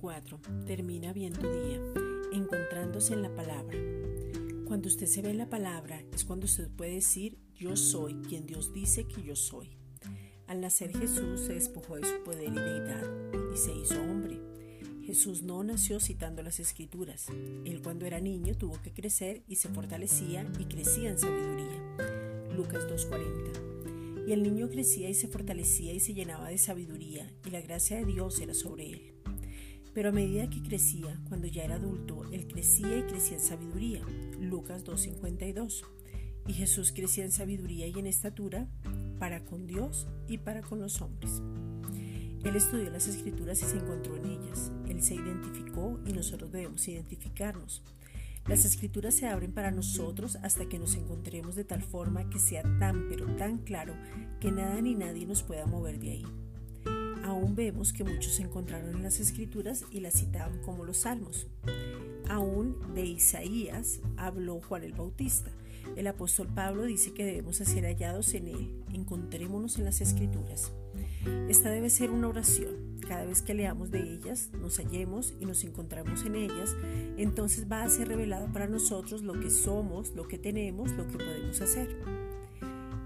[0.00, 0.40] 4.
[0.66, 1.78] Termina bien tu día,
[2.32, 3.76] encontrándose en la palabra.
[4.66, 8.46] Cuando usted se ve en la palabra es cuando usted puede decir yo soy quien
[8.46, 9.76] Dios dice que yo soy.
[10.46, 13.04] Al nacer Jesús se despojó de su poder y deidad
[13.52, 14.40] y se hizo hombre.
[15.04, 17.26] Jesús no nació citando las escrituras.
[17.66, 22.48] Él cuando era niño tuvo que crecer y se fortalecía y crecía en sabiduría.
[22.56, 24.26] Lucas 2.40.
[24.26, 27.98] Y el niño crecía y se fortalecía y se llenaba de sabiduría y la gracia
[27.98, 29.13] de Dios era sobre él.
[29.94, 34.02] Pero a medida que crecía, cuando ya era adulto, él crecía y crecía en sabiduría.
[34.40, 35.84] Lucas 2.52.
[36.46, 38.68] Y Jesús crecía en sabiduría y en estatura
[39.18, 41.40] para con Dios y para con los hombres.
[42.44, 44.70] Él estudió las escrituras y se encontró en ellas.
[44.88, 47.82] Él se identificó y nosotros debemos identificarnos.
[48.46, 52.62] Las escrituras se abren para nosotros hasta que nos encontremos de tal forma que sea
[52.78, 53.94] tan pero tan claro
[54.40, 56.43] que nada ni nadie nos pueda mover de ahí.
[57.54, 61.46] Vemos que muchos se encontraron en las escrituras y las citaban como los salmos.
[62.28, 65.52] Aún de Isaías habló Juan el Bautista.
[65.94, 68.82] El apóstol Pablo dice que debemos ser hallados en él.
[68.92, 70.72] Encontrémonos en las escrituras.
[71.48, 72.98] Esta debe ser una oración.
[73.06, 76.74] Cada vez que leamos de ellas, nos hallemos y nos encontramos en ellas,
[77.16, 81.18] entonces va a ser revelado para nosotros lo que somos, lo que tenemos, lo que
[81.18, 81.94] podemos hacer.